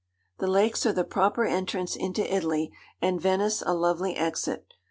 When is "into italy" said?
1.95-2.73